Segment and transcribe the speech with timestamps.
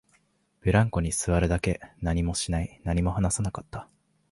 [0.61, 3.87] ブランコに座るだけ、何もしない、何も話さなかった